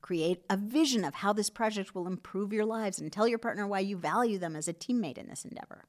Create 0.00 0.42
a 0.50 0.56
vision 0.56 1.04
of 1.04 1.14
how 1.14 1.32
this 1.32 1.48
project 1.48 1.94
will 1.94 2.06
improve 2.06 2.52
your 2.52 2.64
lives 2.64 3.00
and 3.00 3.12
tell 3.12 3.28
your 3.28 3.38
partner 3.38 3.66
why 3.66 3.78
you 3.78 3.96
value 3.96 4.38
them 4.38 4.56
as 4.56 4.68
a 4.68 4.74
teammate 4.74 5.16
in 5.16 5.28
this 5.28 5.44
endeavor. 5.44 5.84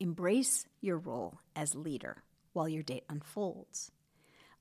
Embrace 0.00 0.66
your 0.80 0.96
role 0.96 1.40
as 1.54 1.74
leader 1.74 2.22
while 2.52 2.68
your 2.68 2.82
date 2.82 3.04
unfolds. 3.08 3.92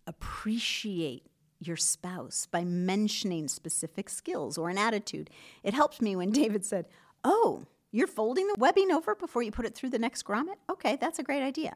Appreciate 0.05 1.28
your 1.59 1.77
spouse 1.77 2.47
by 2.49 2.63
mentioning 2.63 3.47
specific 3.47 4.09
skills 4.09 4.57
or 4.57 4.69
an 4.69 4.77
attitude. 4.77 5.29
It 5.63 5.73
helped 5.73 6.01
me 6.01 6.15
when 6.15 6.31
David 6.31 6.65
said, 6.65 6.87
Oh, 7.23 7.65
you're 7.91 8.07
folding 8.07 8.47
the 8.47 8.55
webbing 8.57 8.91
over 8.91 9.15
before 9.15 9.41
you 9.41 9.51
put 9.51 9.65
it 9.65 9.75
through 9.75 9.89
the 9.89 9.99
next 9.99 10.23
grommet? 10.23 10.55
Okay, 10.69 10.97
that's 10.99 11.19
a 11.19 11.23
great 11.23 11.41
idea. 11.41 11.75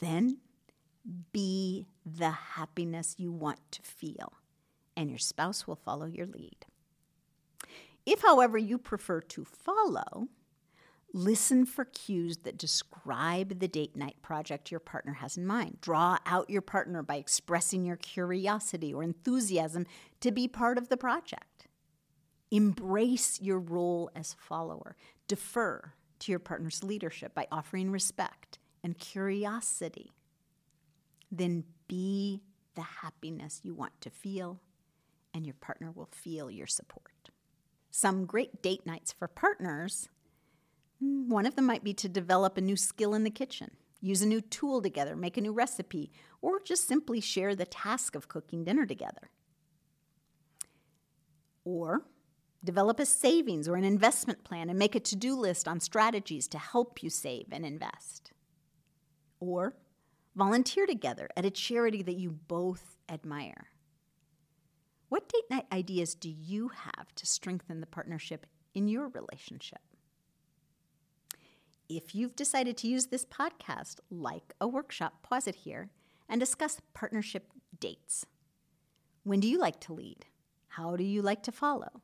Then 0.00 0.38
be 1.32 1.86
the 2.04 2.30
happiness 2.30 3.14
you 3.18 3.32
want 3.32 3.58
to 3.72 3.82
feel, 3.82 4.32
and 4.96 5.08
your 5.08 5.18
spouse 5.18 5.66
will 5.66 5.76
follow 5.76 6.06
your 6.06 6.26
lead. 6.26 6.66
If, 8.06 8.22
however, 8.22 8.58
you 8.58 8.78
prefer 8.78 9.20
to 9.20 9.44
follow, 9.44 10.28
listen 11.12 11.66
for 11.66 11.84
cues 11.84 12.38
that 12.38 12.58
describe 12.58 13.58
the 13.58 13.68
date 13.68 13.96
night 13.96 14.16
project 14.22 14.70
your 14.70 14.80
partner 14.80 15.14
has 15.14 15.36
in 15.36 15.46
mind. 15.46 15.78
Draw 15.80 16.18
out 16.26 16.50
your 16.50 16.62
partner 16.62 17.02
by 17.02 17.16
expressing 17.16 17.84
your 17.84 17.96
curiosity 17.96 18.94
or 18.94 19.02
enthusiasm 19.02 19.86
to 20.20 20.30
be 20.30 20.46
part 20.46 20.78
of 20.78 20.88
the 20.88 20.96
project. 20.96 21.66
Embrace 22.50 23.40
your 23.40 23.58
role 23.58 24.10
as 24.14 24.34
follower. 24.38 24.96
Defer 25.28 25.94
to 26.20 26.32
your 26.32 26.38
partner's 26.38 26.82
leadership 26.84 27.34
by 27.34 27.46
offering 27.50 27.90
respect 27.90 28.58
and 28.82 28.98
curiosity. 28.98 30.10
Then 31.30 31.64
be 31.86 32.42
the 32.74 32.82
happiness 32.82 33.60
you 33.62 33.74
want 33.74 34.00
to 34.00 34.10
feel, 34.10 34.60
and 35.34 35.44
your 35.44 35.54
partner 35.60 35.90
will 35.90 36.08
feel 36.10 36.50
your 36.50 36.66
support. 36.66 37.30
Some 37.90 38.26
great 38.26 38.62
date 38.62 38.86
nights 38.86 39.12
for 39.12 39.28
partners 39.28 40.08
Mm, 41.02 41.28
one 41.28 41.46
of 41.46 41.56
them 41.56 41.66
might 41.66 41.84
be 41.84 41.94
to 41.94 42.08
develop 42.08 42.56
a 42.56 42.62
new 42.62 42.76
skill 42.76 43.14
in 43.14 43.24
the 43.24 43.30
kitchen, 43.30 43.70
use 44.00 44.22
a 44.22 44.26
new 44.26 44.40
tool 44.40 44.82
together, 44.82 45.16
make 45.16 45.36
a 45.36 45.40
new 45.40 45.52
recipe, 45.52 46.10
or 46.40 46.60
just 46.60 46.86
simply 46.86 47.20
share 47.20 47.54
the 47.54 47.66
task 47.66 48.14
of 48.14 48.28
cooking 48.28 48.64
dinner 48.64 48.86
together. 48.86 49.30
Or 51.64 52.04
Develop 52.62 53.00
a 53.00 53.06
savings 53.06 53.68
or 53.68 53.76
an 53.76 53.84
investment 53.84 54.44
plan 54.44 54.68
and 54.68 54.78
make 54.78 54.94
a 54.94 55.00
to 55.00 55.16
do 55.16 55.34
list 55.34 55.66
on 55.66 55.80
strategies 55.80 56.46
to 56.48 56.58
help 56.58 57.02
you 57.02 57.08
save 57.08 57.46
and 57.50 57.64
invest. 57.64 58.32
Or 59.38 59.76
volunteer 60.36 60.86
together 60.86 61.30
at 61.36 61.46
a 61.46 61.50
charity 61.50 62.02
that 62.02 62.18
you 62.18 62.30
both 62.30 62.98
admire. 63.08 63.68
What 65.08 65.28
date 65.28 65.50
night 65.50 65.66
ideas 65.72 66.14
do 66.14 66.28
you 66.28 66.68
have 66.68 67.14
to 67.14 67.26
strengthen 67.26 67.80
the 67.80 67.86
partnership 67.86 68.46
in 68.74 68.88
your 68.88 69.08
relationship? 69.08 69.80
If 71.92 72.14
you've 72.14 72.36
decided 72.36 72.76
to 72.76 72.86
use 72.86 73.06
this 73.06 73.24
podcast 73.24 73.96
like 74.12 74.54
a 74.60 74.68
workshop, 74.68 75.24
pause 75.24 75.48
it 75.48 75.56
here 75.56 75.90
and 76.28 76.38
discuss 76.38 76.80
partnership 76.94 77.52
dates. 77.80 78.24
When 79.24 79.40
do 79.40 79.48
you 79.48 79.58
like 79.58 79.80
to 79.80 79.94
lead? 79.94 80.26
How 80.68 80.94
do 80.94 81.02
you 81.02 81.20
like 81.20 81.42
to 81.42 81.50
follow? 81.50 82.02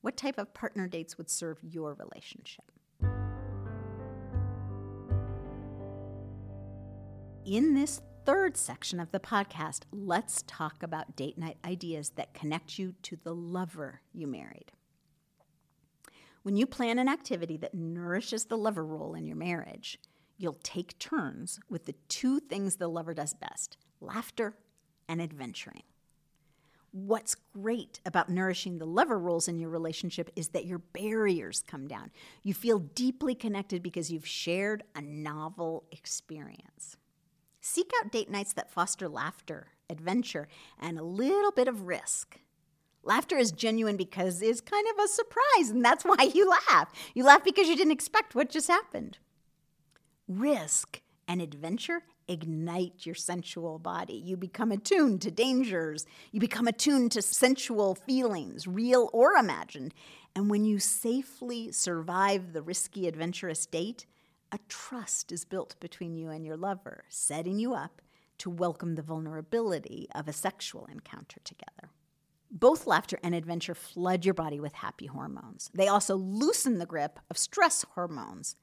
What 0.00 0.16
type 0.16 0.38
of 0.38 0.52
partner 0.54 0.88
dates 0.88 1.16
would 1.18 1.30
serve 1.30 1.58
your 1.62 1.94
relationship? 1.94 2.64
In 7.46 7.74
this 7.74 8.02
third 8.24 8.56
section 8.56 8.98
of 8.98 9.12
the 9.12 9.20
podcast, 9.20 9.82
let's 9.92 10.42
talk 10.48 10.82
about 10.82 11.14
date 11.14 11.38
night 11.38 11.58
ideas 11.64 12.10
that 12.16 12.34
connect 12.34 12.76
you 12.76 12.96
to 13.02 13.16
the 13.22 13.36
lover 13.36 14.00
you 14.12 14.26
married. 14.26 14.72
When 16.42 16.56
you 16.56 16.66
plan 16.66 16.98
an 16.98 17.08
activity 17.08 17.56
that 17.58 17.74
nourishes 17.74 18.46
the 18.46 18.56
lover 18.56 18.84
role 18.84 19.14
in 19.14 19.26
your 19.26 19.36
marriage, 19.36 19.98
you'll 20.36 20.58
take 20.62 20.98
turns 20.98 21.60
with 21.68 21.86
the 21.86 21.94
two 22.08 22.40
things 22.40 22.76
the 22.76 22.88
lover 22.88 23.14
does 23.14 23.34
best 23.34 23.76
laughter 24.00 24.56
and 25.08 25.22
adventuring. 25.22 25.84
What's 26.90 27.36
great 27.54 28.00
about 28.04 28.28
nourishing 28.28 28.78
the 28.78 28.86
lover 28.86 29.18
roles 29.18 29.48
in 29.48 29.58
your 29.58 29.70
relationship 29.70 30.30
is 30.36 30.48
that 30.48 30.66
your 30.66 30.78
barriers 30.78 31.62
come 31.66 31.86
down. 31.86 32.10
You 32.42 32.52
feel 32.52 32.80
deeply 32.80 33.34
connected 33.34 33.82
because 33.82 34.10
you've 34.10 34.26
shared 34.26 34.82
a 34.94 35.00
novel 35.00 35.84
experience. 35.90 36.96
Seek 37.60 37.90
out 38.00 38.10
date 38.10 38.28
nights 38.28 38.52
that 38.54 38.70
foster 38.70 39.08
laughter, 39.08 39.68
adventure, 39.88 40.48
and 40.78 40.98
a 40.98 41.04
little 41.04 41.52
bit 41.52 41.68
of 41.68 41.86
risk. 41.86 42.40
Laughter 43.04 43.36
is 43.36 43.52
genuine 43.52 43.96
because 43.96 44.42
it's 44.42 44.60
kind 44.60 44.86
of 44.92 45.04
a 45.04 45.08
surprise, 45.08 45.70
and 45.70 45.84
that's 45.84 46.04
why 46.04 46.30
you 46.34 46.48
laugh. 46.48 46.92
You 47.14 47.24
laugh 47.24 47.44
because 47.44 47.68
you 47.68 47.76
didn't 47.76 47.92
expect 47.92 48.34
what 48.34 48.50
just 48.50 48.68
happened. 48.68 49.18
Risk 50.28 51.00
and 51.26 51.42
adventure 51.42 52.02
ignite 52.28 53.04
your 53.04 53.14
sensual 53.14 53.78
body. 53.78 54.14
You 54.14 54.36
become 54.36 54.72
attuned 54.72 55.22
to 55.22 55.30
dangers. 55.30 56.06
You 56.30 56.40
become 56.40 56.68
attuned 56.68 57.12
to 57.12 57.22
sensual 57.22 57.94
feelings, 57.94 58.66
real 58.66 59.10
or 59.12 59.32
imagined. 59.32 59.94
And 60.34 60.48
when 60.50 60.64
you 60.64 60.78
safely 60.78 61.72
survive 61.72 62.52
the 62.52 62.62
risky, 62.62 63.06
adventurous 63.06 63.66
date, 63.66 64.06
a 64.50 64.58
trust 64.68 65.32
is 65.32 65.44
built 65.44 65.76
between 65.80 66.16
you 66.16 66.30
and 66.30 66.44
your 66.44 66.56
lover, 66.56 67.04
setting 67.08 67.58
you 67.58 67.74
up 67.74 68.00
to 68.38 68.50
welcome 68.50 68.94
the 68.94 69.02
vulnerability 69.02 70.08
of 70.14 70.28
a 70.28 70.32
sexual 70.32 70.86
encounter 70.86 71.40
together. 71.44 71.90
Both 72.54 72.86
laughter 72.86 73.18
and 73.22 73.34
adventure 73.34 73.74
flood 73.74 74.26
your 74.26 74.34
body 74.34 74.60
with 74.60 74.74
happy 74.74 75.06
hormones. 75.06 75.70
They 75.72 75.88
also 75.88 76.16
loosen 76.16 76.78
the 76.78 76.84
grip 76.84 77.18
of 77.30 77.38
stress 77.38 77.82
hormones, 77.94 78.56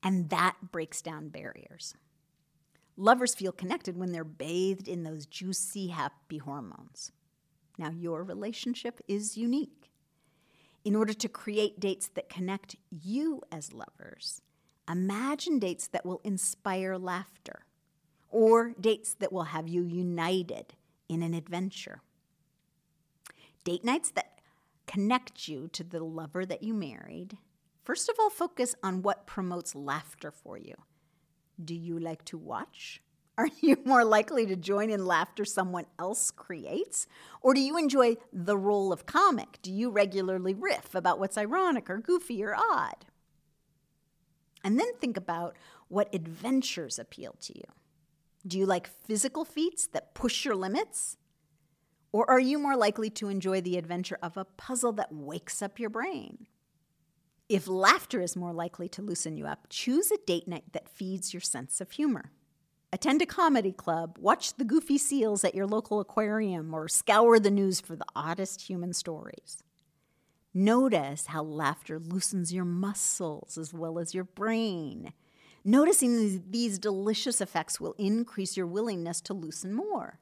and 0.00 0.30
that 0.30 0.56
breaks 0.70 1.02
down 1.02 1.28
barriers. 1.28 1.96
Lovers 2.96 3.34
feel 3.34 3.50
connected 3.50 3.96
when 3.96 4.12
they're 4.12 4.22
bathed 4.22 4.86
in 4.86 5.02
those 5.02 5.26
juicy, 5.26 5.88
happy 5.88 6.38
hormones. 6.38 7.10
Now, 7.76 7.90
your 7.90 8.22
relationship 8.22 9.00
is 9.08 9.36
unique. 9.36 9.90
In 10.84 10.94
order 10.94 11.14
to 11.14 11.28
create 11.28 11.80
dates 11.80 12.08
that 12.14 12.28
connect 12.28 12.76
you 12.90 13.42
as 13.50 13.72
lovers, 13.72 14.42
imagine 14.88 15.58
dates 15.58 15.88
that 15.88 16.06
will 16.06 16.20
inspire 16.22 16.96
laughter 16.96 17.64
or 18.30 18.74
dates 18.80 19.14
that 19.14 19.32
will 19.32 19.44
have 19.44 19.66
you 19.66 19.82
united 19.82 20.74
in 21.08 21.22
an 21.22 21.34
adventure. 21.34 22.02
Date 23.64 23.84
nights 23.84 24.10
that 24.10 24.40
connect 24.86 25.48
you 25.48 25.68
to 25.68 25.82
the 25.82 26.04
lover 26.04 26.44
that 26.44 26.62
you 26.62 26.74
married. 26.74 27.38
First 27.82 28.08
of 28.10 28.16
all, 28.20 28.30
focus 28.30 28.74
on 28.82 29.02
what 29.02 29.26
promotes 29.26 29.74
laughter 29.74 30.30
for 30.30 30.58
you. 30.58 30.74
Do 31.62 31.74
you 31.74 31.98
like 31.98 32.24
to 32.26 32.38
watch? 32.38 33.00
Are 33.38 33.48
you 33.60 33.78
more 33.84 34.04
likely 34.04 34.46
to 34.46 34.54
join 34.54 34.90
in 34.90 35.06
laughter 35.06 35.44
someone 35.44 35.86
else 35.98 36.30
creates? 36.30 37.06
Or 37.40 37.52
do 37.52 37.60
you 37.60 37.76
enjoy 37.76 38.16
the 38.32 38.56
role 38.56 38.92
of 38.92 39.06
comic? 39.06 39.58
Do 39.60 39.72
you 39.72 39.90
regularly 39.90 40.54
riff 40.54 40.94
about 40.94 41.18
what's 41.18 41.38
ironic 41.38 41.90
or 41.90 41.98
goofy 41.98 42.44
or 42.44 42.54
odd? 42.54 43.06
And 44.62 44.78
then 44.78 44.94
think 44.96 45.16
about 45.16 45.56
what 45.88 46.14
adventures 46.14 46.98
appeal 46.98 47.34
to 47.40 47.58
you. 47.58 47.64
Do 48.46 48.58
you 48.58 48.66
like 48.66 48.86
physical 48.86 49.44
feats 49.44 49.86
that 49.88 50.14
push 50.14 50.44
your 50.44 50.54
limits? 50.54 51.16
Or 52.14 52.30
are 52.30 52.38
you 52.38 52.60
more 52.60 52.76
likely 52.76 53.10
to 53.10 53.28
enjoy 53.28 53.60
the 53.60 53.76
adventure 53.76 54.18
of 54.22 54.36
a 54.36 54.44
puzzle 54.44 54.92
that 54.92 55.12
wakes 55.12 55.60
up 55.60 55.80
your 55.80 55.90
brain? 55.90 56.46
If 57.48 57.66
laughter 57.66 58.20
is 58.20 58.36
more 58.36 58.52
likely 58.52 58.88
to 58.90 59.02
loosen 59.02 59.36
you 59.36 59.48
up, 59.48 59.66
choose 59.68 60.12
a 60.12 60.18
date 60.24 60.46
night 60.46 60.74
that 60.74 60.88
feeds 60.88 61.34
your 61.34 61.40
sense 61.40 61.80
of 61.80 61.90
humor. 61.90 62.30
Attend 62.92 63.20
a 63.20 63.26
comedy 63.26 63.72
club, 63.72 64.16
watch 64.20 64.54
the 64.54 64.64
goofy 64.64 64.96
seals 64.96 65.42
at 65.42 65.56
your 65.56 65.66
local 65.66 65.98
aquarium, 65.98 66.72
or 66.72 66.86
scour 66.86 67.40
the 67.40 67.50
news 67.50 67.80
for 67.80 67.96
the 67.96 68.06
oddest 68.14 68.68
human 68.68 68.92
stories. 68.92 69.64
Notice 70.54 71.26
how 71.26 71.42
laughter 71.42 71.98
loosens 71.98 72.54
your 72.54 72.64
muscles 72.64 73.58
as 73.58 73.74
well 73.74 73.98
as 73.98 74.14
your 74.14 74.22
brain. 74.22 75.12
Noticing 75.64 76.44
these, 76.48 76.78
delicious 76.78 77.40
effects 77.40 77.80
will 77.80 77.96
increase 77.98 78.56
your 78.56 78.68
willingness 78.68 79.20
to 79.22 79.34
loosen 79.34 79.74
more, 79.74 80.20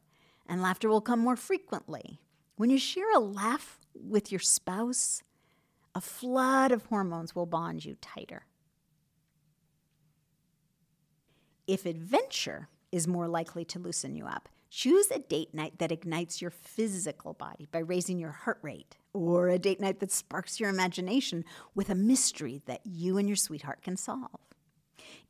and 0.53 0.61
laughter 0.61 0.87
will 0.91 1.01
come 1.01 1.19
more 1.19 1.35
frequently. 1.35 2.21
When 2.57 2.69
you 2.69 2.77
share 2.77 3.11
a 3.15 3.19
laugh 3.19 3.81
with 3.95 4.31
your 4.31 4.39
spouse, 4.39 5.23
a 5.95 6.01
flood 6.03 6.73
of 6.73 6.85
hormones 6.85 7.35
will 7.35 7.47
bond 7.47 7.87
you 7.87 7.97
tighter. 8.03 8.45
If 11.67 11.87
adventure 11.87 12.69
is 12.93 13.09
more 13.09 13.29
likely 13.29 13.65
to 13.65 13.79
loosen 13.79 14.15
you 14.15 14.27
up, 14.27 14.51
choose 14.69 15.11
a 15.11 15.21
date 15.21 15.55
night 15.55 15.79
that 15.79 15.91
ignites 15.91 16.43
your 16.43 16.51
physical 16.51 17.33
body 17.33 17.67
by 17.73 17.79
raising 17.79 18.19
your 18.19 18.33
heart 18.33 18.59
rate, 18.61 18.99
or 19.15 19.49
a 19.49 19.59
date 19.59 19.81
night 19.81 20.01
that 20.01 20.13
sparks 20.13 20.61
your 20.61 20.69
imagination 20.69 21.47
with 21.75 21.89
a 21.89 21.95
mystery 21.95 22.61
that 22.67 22.83
you 22.85 23.17
and 23.17 23.27
your 23.27 23.37
sweetheart 23.37 23.81
can 23.81 23.97
solve. 23.97 24.29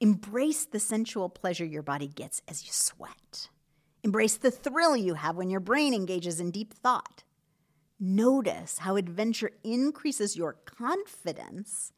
Embrace 0.01 0.65
the 0.65 0.81
sensual 0.81 1.29
pleasure 1.29 1.65
your 1.65 1.85
body 1.85 2.09
gets 2.09 2.43
as 2.49 2.65
you 2.65 2.73
sweat. 2.73 3.51
Embrace 4.05 4.37
the 4.37 4.51
thrill 4.51 4.97
you 4.97 5.15
have 5.15 5.37
when 5.37 5.51
your 5.51 5.61
brain 5.61 5.95
engages 5.95 6.41
in 6.41 6.51
deep 6.51 6.75
thought. 6.75 7.23
Notice 8.01 8.79
how 8.79 8.97
adventure 8.97 9.53
increases 9.63 10.37
your 10.37 10.55
confidence 10.65 11.93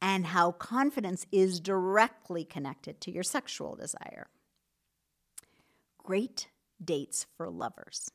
and 0.00 0.26
how 0.26 0.52
confidence 0.52 1.26
is 1.32 1.58
directly 1.58 2.44
connected 2.44 3.00
to 3.00 3.10
your 3.10 3.24
sexual 3.24 3.74
desire. 3.74 4.28
Great 5.98 6.48
dates 6.82 7.26
for 7.36 7.50
lovers. 7.50 8.10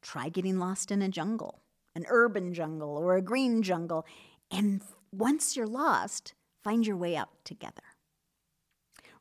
Try 0.00 0.28
getting 0.28 0.58
lost 0.58 0.90
in 0.90 1.02
a 1.02 1.08
jungle, 1.08 1.60
an 1.94 2.06
urban 2.08 2.54
jungle 2.54 2.96
or 2.96 3.16
a 3.16 3.22
green 3.22 3.62
jungle, 3.62 4.06
and 4.50 4.80
once 5.12 5.56
you're 5.56 5.66
lost, 5.66 6.34
find 6.62 6.86
your 6.86 6.96
way 6.96 7.16
out 7.16 7.44
together. 7.44 7.82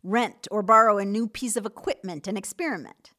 Rent 0.03 0.47
or 0.49 0.63
borrow 0.63 0.97
a 0.97 1.05
new 1.05 1.27
piece 1.27 1.55
of 1.55 1.65
equipment 1.65 2.27
and 2.27 2.37
experiment. 2.37 3.11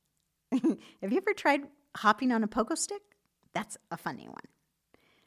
Have 0.52 1.12
you 1.12 1.18
ever 1.18 1.34
tried 1.34 1.62
hopping 1.98 2.32
on 2.32 2.42
a 2.42 2.48
pogo 2.48 2.76
stick? 2.76 3.02
That's 3.54 3.76
a 3.90 3.96
funny 3.96 4.26
one. 4.28 4.48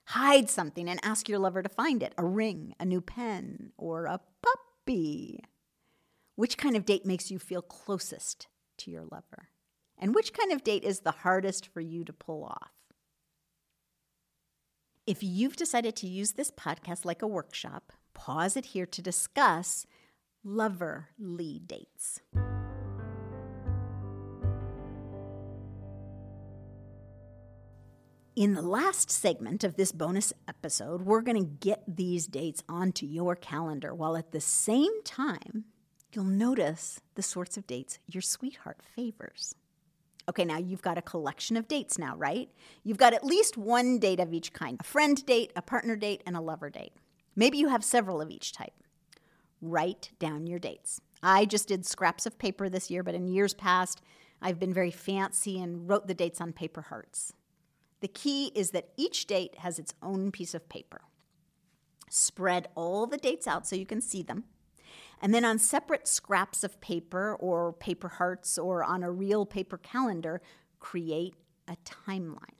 Hide 0.07 0.49
something 0.49 0.89
and 0.89 0.99
ask 1.03 1.29
your 1.29 1.39
lover 1.39 1.61
to 1.61 1.69
find 1.69 2.03
it 2.03 2.13
a 2.17 2.25
ring, 2.25 2.73
a 2.79 2.85
new 2.85 3.01
pen, 3.01 3.71
or 3.77 4.05
a 4.05 4.19
puppy. 4.41 5.39
Which 6.35 6.57
kind 6.57 6.75
of 6.75 6.85
date 6.85 7.05
makes 7.05 7.31
you 7.31 7.39
feel 7.39 7.61
closest 7.61 8.47
to 8.79 8.91
your 8.91 9.03
lover? 9.03 9.49
And 9.97 10.15
which 10.15 10.33
kind 10.33 10.51
of 10.51 10.63
date 10.63 10.83
is 10.83 11.01
the 11.01 11.11
hardest 11.11 11.67
for 11.67 11.79
you 11.79 12.03
to 12.03 12.13
pull 12.13 12.43
off? 12.43 12.71
If 15.05 15.21
you've 15.21 15.55
decided 15.55 15.95
to 15.97 16.07
use 16.07 16.33
this 16.33 16.51
podcast 16.51 17.05
like 17.05 17.21
a 17.21 17.27
workshop, 17.27 17.93
pause 18.13 18.57
it 18.57 18.65
here 18.67 18.85
to 18.85 19.01
discuss 19.01 19.85
loverly 20.45 21.65
dates. 21.65 22.19
In 28.35 28.55
the 28.55 28.63
last 28.63 29.11
segment 29.11 29.63
of 29.63 29.75
this 29.75 29.91
bonus 29.91 30.33
episode, 30.47 31.03
we're 31.03 31.21
going 31.21 31.37
to 31.37 31.51
get 31.59 31.83
these 31.87 32.25
dates 32.25 32.63
onto 32.67 33.05
your 33.05 33.35
calendar 33.35 33.93
while 33.93 34.17
at 34.17 34.31
the 34.31 34.41
same 34.41 35.03
time, 35.03 35.65
you'll 36.11 36.23
notice 36.23 36.99
the 37.13 37.21
sorts 37.21 37.57
of 37.57 37.67
dates 37.67 37.99
your 38.07 38.23
sweetheart 38.23 38.79
favors. 38.95 39.53
Okay, 40.27 40.45
now 40.45 40.57
you've 40.57 40.81
got 40.81 40.97
a 40.97 41.01
collection 41.03 41.57
of 41.57 41.67
dates 41.67 41.99
now, 41.99 42.15
right? 42.15 42.49
You've 42.83 42.97
got 42.97 43.13
at 43.13 43.23
least 43.23 43.55
one 43.55 43.99
date 43.99 44.19
of 44.19 44.33
each 44.33 44.51
kind 44.51 44.77
a 44.79 44.83
friend 44.83 45.23
date, 45.25 45.53
a 45.55 45.61
partner 45.61 45.95
date, 45.95 46.23
and 46.25 46.35
a 46.35 46.41
lover 46.41 46.71
date. 46.71 46.93
Maybe 47.35 47.59
you 47.59 47.67
have 47.67 47.83
several 47.83 48.19
of 48.19 48.31
each 48.31 48.51
type. 48.51 48.73
Write 49.65 50.11
down 50.19 50.45
your 50.45 50.59
dates. 50.59 50.99
I 51.23 51.45
just 51.45 51.69
did 51.69 51.85
scraps 51.85 52.25
of 52.25 52.37
paper 52.37 52.67
this 52.67 52.91
year, 52.91 53.01
but 53.01 53.15
in 53.15 53.29
years 53.29 53.53
past, 53.53 54.01
I've 54.41 54.59
been 54.59 54.73
very 54.73 54.91
fancy 54.91 55.61
and 55.61 55.87
wrote 55.87 56.05
the 56.05 56.13
dates 56.13 56.41
on 56.41 56.51
paper 56.51 56.81
hearts. 56.81 57.31
The 58.01 58.09
key 58.09 58.51
is 58.55 58.71
that 58.71 58.89
each 58.97 59.25
date 59.25 59.59
has 59.59 59.79
its 59.79 59.93
own 60.03 60.31
piece 60.31 60.53
of 60.53 60.67
paper. 60.67 60.99
Spread 62.09 62.67
all 62.75 63.07
the 63.07 63.15
dates 63.15 63.47
out 63.47 63.65
so 63.65 63.77
you 63.77 63.85
can 63.85 64.01
see 64.01 64.21
them. 64.21 64.43
And 65.21 65.33
then 65.33 65.45
on 65.45 65.59
separate 65.59 66.09
scraps 66.09 66.65
of 66.65 66.81
paper 66.81 67.37
or 67.39 67.71
paper 67.71 68.09
hearts 68.09 68.57
or 68.57 68.83
on 68.83 69.01
a 69.01 69.11
real 69.11 69.45
paper 69.45 69.77
calendar, 69.77 70.41
create 70.81 71.35
a 71.69 71.77
timeline. 71.85 72.59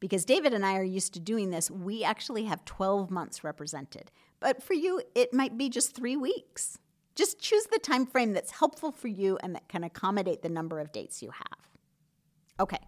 Because 0.00 0.24
David 0.24 0.54
and 0.54 0.64
I 0.64 0.76
are 0.76 0.82
used 0.82 1.12
to 1.14 1.20
doing 1.20 1.50
this, 1.50 1.70
we 1.70 2.02
actually 2.02 2.44
have 2.44 2.64
12 2.64 3.10
months 3.10 3.44
represented. 3.44 4.10
But 4.40 4.62
for 4.62 4.74
you, 4.74 5.02
it 5.14 5.32
might 5.34 5.58
be 5.58 5.68
just 5.68 5.94
three 5.94 6.16
weeks. 6.16 6.78
Just 7.14 7.38
choose 7.38 7.66
the 7.66 7.78
time 7.78 8.06
frame 8.06 8.32
that's 8.32 8.52
helpful 8.52 8.92
for 8.92 9.08
you 9.08 9.38
and 9.42 9.54
that 9.54 9.68
can 9.68 9.84
accommodate 9.84 10.42
the 10.42 10.48
number 10.48 10.80
of 10.80 10.90
dates 10.90 11.22
you 11.22 11.30
have. 11.30 11.58
Okay, 12.58 12.78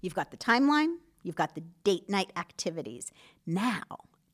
You've 0.00 0.14
got 0.14 0.30
the 0.30 0.36
timeline, 0.36 0.98
you've 1.22 1.36
got 1.36 1.54
the 1.54 1.64
date 1.82 2.08
night 2.08 2.32
activities. 2.36 3.10
Now, 3.44 3.82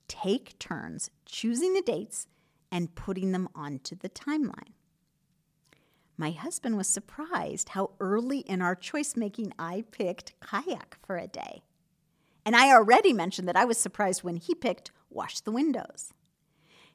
take 0.08 0.58
turns 0.58 1.11
choosing 1.24 1.72
the 1.72 1.82
dates 1.82 2.26
and 2.70 2.94
putting 2.94 3.32
them 3.32 3.48
onto 3.54 3.96
the 3.96 4.08
timeline. 4.08 4.74
My 6.18 6.30
husband 6.30 6.76
was 6.76 6.88
surprised 6.88 7.70
how 7.70 7.92
early 8.00 8.40
in 8.40 8.61
our 8.61 8.74
choice 8.74 9.16
making 9.16 9.52
I 9.58 9.85
picked 9.90 10.38
kayak 10.40 10.98
for 11.02 11.16
a 11.16 11.26
day. 11.26 11.62
And 12.44 12.57
I 12.57 12.72
already 12.72 13.12
mentioned 13.12 13.48
that 13.48 13.57
I 13.57 13.64
was 13.64 13.78
surprised 13.78 14.24
when 14.24 14.37
he 14.37 14.55
picked 14.55 14.90
wash 15.11 15.40
the 15.40 15.52
windows. 15.52 16.12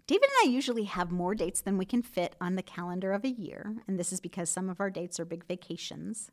David 0.08 0.24
and 0.24 0.50
I 0.50 0.54
usually 0.54 0.86
have 0.86 1.12
more 1.12 1.36
dates 1.36 1.62
than 1.62 1.78
we 1.78 1.86
can 1.86 2.02
fit 2.02 2.36
on 2.40 2.56
the 2.56 2.62
calendar 2.62 3.12
of 3.12 3.26
a 3.26 3.30
year, 3.30 3.76
and 3.88 4.00
this 4.00 4.14
is 4.14 4.22
because 4.22 4.50
some 4.50 4.70
of 4.70 4.80
our 4.80 4.90
dates 4.90 5.20
are 5.20 5.26
big 5.26 5.46
vacations. 5.46 6.32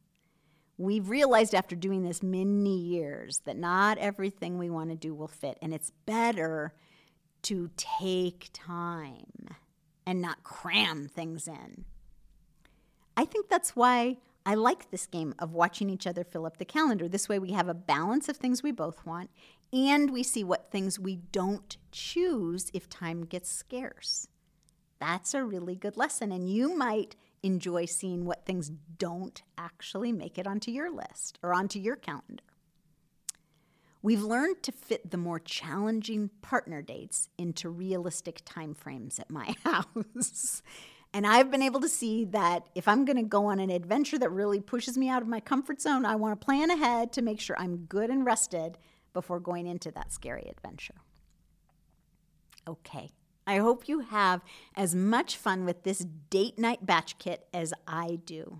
We've 0.78 1.08
realized 1.08 1.54
after 1.54 1.74
doing 1.74 2.02
this 2.02 2.22
many 2.22 2.78
years 2.78 3.40
that 3.44 3.56
not 3.56 3.98
everything 3.98 4.58
we 4.58 4.70
want 4.70 4.90
to 4.90 4.96
do 4.96 5.12
will 5.14 5.28
fit, 5.28 5.58
and 5.60 5.74
it's 5.74 5.90
better 6.06 6.72
to 7.42 7.70
take 7.76 8.50
time 8.52 9.48
and 10.06 10.22
not 10.22 10.44
cram 10.44 11.08
things 11.08 11.48
in. 11.48 11.84
I 13.16 13.24
think 13.24 13.48
that's 13.48 13.76
why 13.76 14.18
I 14.46 14.54
like 14.54 14.90
this 14.90 15.06
game 15.06 15.34
of 15.38 15.52
watching 15.52 15.88
each 15.88 16.06
other 16.06 16.22
fill 16.22 16.44
up 16.44 16.58
the 16.58 16.66
calendar. 16.66 17.08
This 17.08 17.28
way, 17.28 17.38
we 17.38 17.52
have 17.52 17.68
a 17.68 17.74
balance 17.74 18.28
of 18.28 18.36
things 18.36 18.62
we 18.62 18.72
both 18.72 19.04
want, 19.06 19.30
and 19.72 20.10
we 20.10 20.22
see 20.22 20.44
what 20.44 20.70
things 20.70 20.98
we 20.98 21.16
don't 21.16 21.76
choose 21.92 22.70
if 22.74 22.88
time 22.88 23.24
gets 23.24 23.50
scarce. 23.50 24.28
That's 25.00 25.32
a 25.34 25.44
really 25.44 25.76
good 25.76 25.96
lesson, 25.96 26.30
and 26.30 26.48
you 26.48 26.76
might 26.76 27.16
enjoy 27.42 27.86
seeing 27.86 28.24
what 28.24 28.44
things 28.44 28.70
don't 28.98 29.42
actually 29.56 30.12
make 30.12 30.38
it 30.38 30.46
onto 30.46 30.70
your 30.70 30.90
list 30.90 31.38
or 31.42 31.54
onto 31.54 31.78
your 31.78 31.96
calendar. 31.96 32.44
We've 34.02 34.22
learned 34.22 34.62
to 34.64 34.72
fit 34.72 35.10
the 35.10 35.16
more 35.16 35.38
challenging 35.38 36.28
partner 36.42 36.82
dates 36.82 37.30
into 37.38 37.70
realistic 37.70 38.44
timeframes 38.44 39.18
at 39.18 39.30
my 39.30 39.54
house. 39.64 40.62
And 41.14 41.24
I've 41.28 41.48
been 41.48 41.62
able 41.62 41.80
to 41.80 41.88
see 41.88 42.24
that 42.26 42.66
if 42.74 42.88
I'm 42.88 43.04
going 43.04 43.16
to 43.16 43.22
go 43.22 43.46
on 43.46 43.60
an 43.60 43.70
adventure 43.70 44.18
that 44.18 44.30
really 44.30 44.60
pushes 44.60 44.98
me 44.98 45.08
out 45.08 45.22
of 45.22 45.28
my 45.28 45.38
comfort 45.38 45.80
zone, 45.80 46.04
I 46.04 46.16
want 46.16 46.38
to 46.38 46.44
plan 46.44 46.72
ahead 46.72 47.12
to 47.12 47.22
make 47.22 47.40
sure 47.40 47.54
I'm 47.56 47.84
good 47.86 48.10
and 48.10 48.26
rested 48.26 48.76
before 49.12 49.38
going 49.38 49.68
into 49.68 49.92
that 49.92 50.12
scary 50.12 50.50
adventure. 50.50 50.96
Okay, 52.66 53.12
I 53.46 53.58
hope 53.58 53.88
you 53.88 54.00
have 54.00 54.42
as 54.74 54.96
much 54.96 55.36
fun 55.36 55.64
with 55.64 55.84
this 55.84 56.04
date 56.30 56.58
night 56.58 56.84
batch 56.84 57.16
kit 57.18 57.46
as 57.54 57.72
I 57.86 58.18
do. 58.24 58.58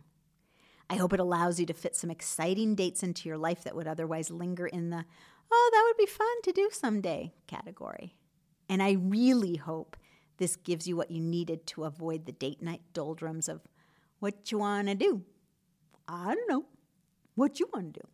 I 0.89 0.95
hope 0.95 1.13
it 1.13 1.19
allows 1.19 1.59
you 1.59 1.67
to 1.67 1.75
fit 1.75 1.97
some 1.97 2.11
exciting 2.11 2.77
dates 2.77 3.03
into 3.03 3.29
your 3.29 3.39
life 3.39 3.65
that 3.65 3.75
would 3.75 3.89
otherwise 3.89 4.31
linger 4.31 4.69
in 4.69 4.91
the, 4.91 5.05
oh, 5.51 5.71
that 5.73 5.83
would 5.89 5.97
be 5.97 6.09
fun 6.09 6.43
to 6.45 6.53
do 6.53 6.69
someday 6.71 7.33
category. 7.49 8.15
And 8.69 8.81
I 8.81 8.93
really 8.93 9.57
hope 9.57 9.97
this 10.37 10.57
gives 10.57 10.87
you 10.87 10.97
what 10.97 11.11
you 11.11 11.21
needed 11.21 11.67
to 11.69 11.85
avoid 11.85 12.27
the 12.27 12.33
date 12.33 12.63
night 12.63 12.83
doldrums 12.93 13.49
of 13.49 13.63
what 14.19 14.51
you 14.51 14.59
want 14.59 14.89
to 14.89 14.95
do. 14.95 15.23
I 16.09 16.35
don't 16.35 16.49
know. 16.49 16.65
What 17.35 17.61
you 17.61 17.69
want 17.73 17.95
to 17.95 18.01
do. 18.01 18.09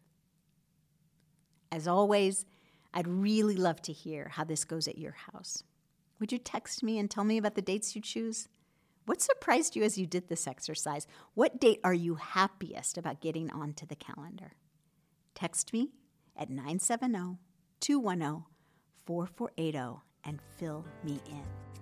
As 1.72 1.87
always, 1.87 2.46
I'd 2.92 3.06
really 3.06 3.56
love 3.56 3.80
to 3.83 3.92
hear 3.92 4.28
how 4.28 4.44
this 4.44 4.64
goes 4.64 4.88
at 4.88 4.98
your 4.98 5.14
house. 5.33 5.62
Would 6.18 6.33
you 6.33 6.38
text 6.38 6.83
me 6.83 6.98
and 6.98 7.11
tell 7.11 7.24
me 7.24 7.38
about 7.38 7.54
the 7.54 7.62
dates 7.62 7.94
you 7.94 8.02
choose? 8.02 8.48
What 9.06 9.22
surprised 9.22 9.76
you 9.76 9.83
as 9.83 9.96
you 9.96 10.06
did 10.06 10.28
this 10.28 10.46
exercise? 10.46 11.06
What 11.35 11.61
date 11.61 11.80
are 11.83 11.94
you 11.94 12.16
happiest 12.16 12.98
about 12.98 13.20
getting 13.20 13.50
onto 13.50 13.87
the 13.87 13.96
calendar? 13.96 14.52
Text 15.35 15.72
me 15.72 15.90
at 16.37 16.50
970 16.50 17.38
210 17.80 18.44
4480 19.06 20.02
and 20.24 20.40
fill 20.59 20.85
me 21.02 21.20
in. 21.30 21.80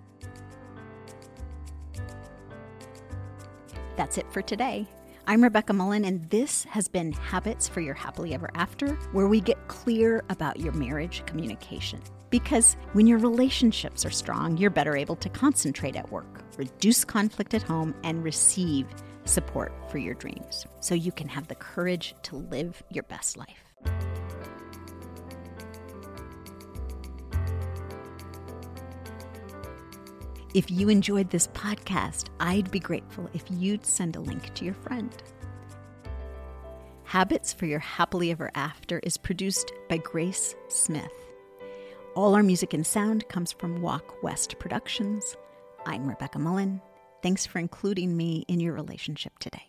That's 3.99 4.17
it 4.17 4.31
for 4.31 4.41
today. 4.41 4.87
I'm 5.27 5.43
Rebecca 5.43 5.73
Mullen, 5.73 6.05
and 6.05 6.23
this 6.29 6.63
has 6.63 6.87
been 6.87 7.11
Habits 7.11 7.67
for 7.67 7.81
Your 7.81 7.93
Happily 7.93 8.33
Ever 8.33 8.49
After, 8.55 8.93
where 9.11 9.27
we 9.27 9.41
get 9.41 9.67
clear 9.67 10.23
about 10.29 10.57
your 10.57 10.71
marriage 10.71 11.21
communication. 11.25 11.99
Because 12.29 12.77
when 12.93 13.07
your 13.07 13.17
relationships 13.17 14.05
are 14.05 14.09
strong, 14.09 14.55
you're 14.55 14.69
better 14.69 14.95
able 14.95 15.17
to 15.17 15.27
concentrate 15.27 15.97
at 15.97 16.09
work, 16.13 16.45
reduce 16.57 17.03
conflict 17.03 17.53
at 17.53 17.61
home, 17.61 17.93
and 18.05 18.23
receive 18.23 18.87
support 19.25 19.73
for 19.91 19.97
your 19.97 20.13
dreams 20.13 20.65
so 20.79 20.95
you 20.95 21.11
can 21.11 21.27
have 21.27 21.49
the 21.49 21.55
courage 21.55 22.15
to 22.23 22.37
live 22.37 22.81
your 22.89 23.03
best 23.03 23.35
life. 23.35 23.68
If 30.55 30.71
you 30.71 30.89
enjoyed 30.89 31.29
this 31.29 31.45
podcast, 31.47 32.29
I'd 32.39 32.71
be 32.71 32.79
grateful 32.79 33.29
if 33.33 33.43
you'd 33.51 33.85
send 33.85 34.15
a 34.15 34.19
link 34.19 34.51
to 34.55 34.65
your 34.65 34.73
friend. 34.73 35.15
Habits 37.03 37.53
for 37.53 37.67
Your 37.67 37.79
Happily 37.79 38.31
Ever 38.31 38.49
After 38.55 38.97
is 38.99 39.15
produced 39.15 39.71
by 39.89 39.97
Grace 39.97 40.55
Smith. 40.67 41.11
All 42.15 42.33
our 42.33 42.41
music 42.41 42.73
and 42.73 42.85
sound 42.85 43.27
comes 43.29 43.51
from 43.51 43.83
Walk 43.83 44.23
West 44.23 44.57
Productions. 44.57 45.37
I'm 45.85 46.07
Rebecca 46.07 46.39
Mullen. 46.39 46.81
Thanks 47.21 47.45
for 47.45 47.59
including 47.59 48.17
me 48.17 48.43
in 48.47 48.59
your 48.59 48.73
relationship 48.73 49.37
today. 49.37 49.68